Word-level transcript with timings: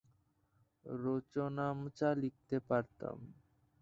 রোজনামচা 0.85 2.09
লিখতে 2.21 2.57
পারতাম। 2.69 3.17